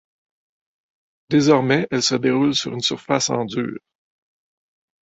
Désormais, 1.29 1.87
elle 1.91 2.01
se 2.01 2.15
déroule 2.15 2.55
sur 2.55 2.73
une 2.73 2.81
surface 2.81 3.29
en 3.29 3.45
dur. 3.45 3.77